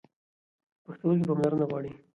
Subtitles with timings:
[0.83, 1.91] پښتورګي پاملرنه غواړي.